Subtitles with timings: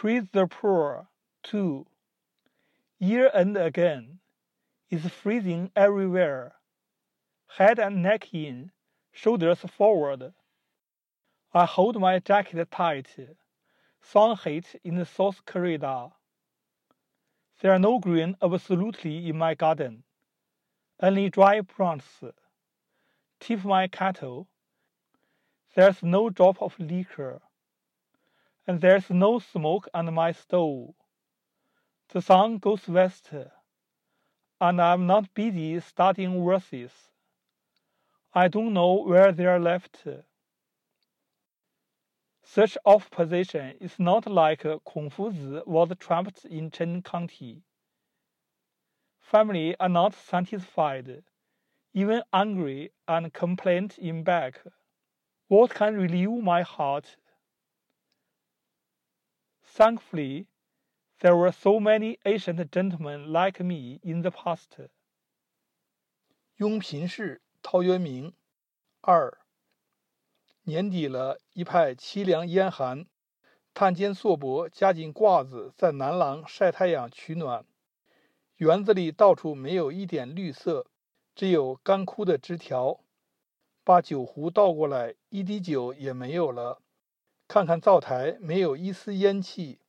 [0.00, 1.08] Praise the poor,
[1.42, 1.86] too.
[2.98, 4.20] Year end again.
[4.88, 6.54] It's freezing everywhere.
[7.58, 8.70] Head and neck in,
[9.12, 10.32] shoulders forward.
[11.52, 13.08] I hold my jacket tight.
[14.00, 16.12] Sun heat in South Korea.
[17.60, 20.04] There are no green absolutely in my garden.
[20.98, 22.24] Only dry plants.
[23.38, 24.48] Tip my cattle.
[25.76, 27.42] There's no drop of liquor.
[28.66, 30.94] And there's no smoke on my stove.
[32.12, 33.30] The sun goes west,
[34.60, 36.92] and I'm not busy studying verses.
[38.32, 40.06] I don't know where they're left.
[42.42, 47.62] Such opposition is not like Confucius was trapped in Chen County.
[49.20, 51.22] Family are not satisfied,
[51.94, 54.60] even angry and complaint in back.
[55.46, 57.16] What can relieve my heart?
[59.72, 60.46] Thankfully,
[61.20, 64.90] there were so many ancient gentlemen like me in the past.
[66.56, 68.34] 雍平氏陶渊明
[69.00, 69.38] 二。
[70.64, 73.06] 年底了，一派凄凉严寒，
[73.72, 77.64] 探监硕伯夹紧褂子在南廊晒太阳取暖。
[78.56, 80.88] 园子里到处没有一点绿色，
[81.34, 83.04] 只有干枯的枝条。
[83.84, 86.82] 把酒壶倒过来，一滴酒也没有了。
[87.52, 89.80] 看看灶台，没有一丝烟气。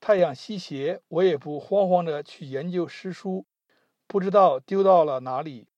[0.00, 3.46] 太阳西斜，我也不慌慌的去研究诗书，
[4.08, 5.68] 不知道丢到了哪里。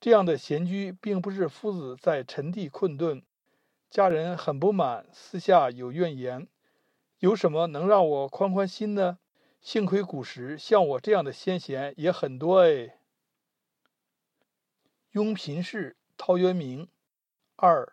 [0.00, 3.22] 这样的闲居，并不是夫子在陈地困顿，
[3.90, 6.48] 家人很不满，私下有怨言。
[7.18, 9.18] 有什么能让我宽宽心呢？
[9.60, 12.96] 幸亏古时像我这样的先贤也很多哎。
[15.10, 16.88] 雍平氏陶渊明
[17.56, 17.92] 二，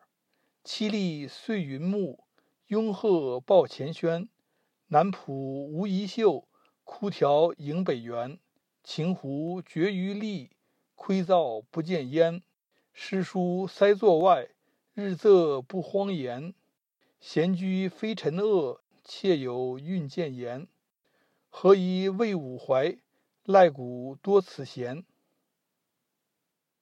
[0.64, 2.24] 凄厉岁云暮，
[2.68, 4.30] 拥壑抱前轩。
[4.88, 6.48] 南浦无一秀，
[6.84, 8.40] 枯条迎北原。
[8.84, 10.52] 晴湖绝于丽，
[10.96, 12.42] 窥灶不见烟。
[12.92, 14.50] 诗书塞座外，
[14.94, 16.54] 日仄不荒言。
[17.20, 20.68] 闲居非尘恶，妾有运见言。
[21.50, 22.98] 何以慰吾怀？
[23.46, 25.06] 赖古多此贤。